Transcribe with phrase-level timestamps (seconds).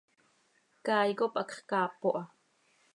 [0.85, 2.23] Caay cop hacx caap oo ha.